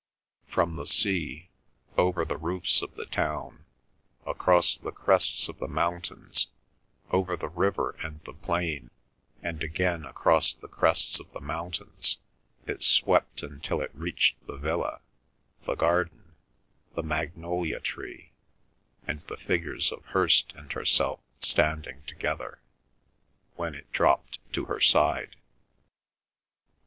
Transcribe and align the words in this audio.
From 0.47 0.77
the 0.77 0.87
sea, 0.87 1.51
over 1.95 2.25
the 2.25 2.35
roofs 2.39 2.81
of 2.81 2.95
the 2.95 3.05
town, 3.05 3.65
across 4.25 4.75
the 4.75 4.91
crests 4.91 5.47
of 5.47 5.59
the 5.59 5.67
mountains, 5.67 6.47
over 7.11 7.37
the 7.37 7.49
river 7.49 7.91
and 8.01 8.19
the 8.23 8.33
plain, 8.33 8.89
and 9.43 9.63
again 9.63 10.03
across 10.03 10.55
the 10.55 10.67
crests 10.67 11.19
of 11.19 11.31
the 11.33 11.39
mountains 11.39 12.17
it 12.65 12.81
swept 12.81 13.43
until 13.43 13.79
it 13.79 13.93
reached 13.93 14.43
the 14.47 14.57
villa, 14.57 15.01
the 15.67 15.75
garden, 15.75 16.33
the 16.95 17.03
magnolia 17.03 17.79
tree, 17.79 18.31
and 19.05 19.21
the 19.27 19.37
figures 19.37 19.91
of 19.91 20.03
Hirst 20.05 20.51
and 20.55 20.73
herself 20.73 21.19
standing 21.41 22.01
together, 22.07 22.59
when 23.55 23.75
it 23.75 23.91
dropped 23.91 24.39
to 24.53 24.65
her 24.65 24.79
side. 24.79 25.35